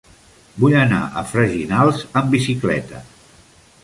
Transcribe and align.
Vull 0.61 0.75
anar 0.77 1.01
a 1.19 1.23
Freginals 1.33 2.01
amb 2.21 2.33
bicicleta. 2.37 3.03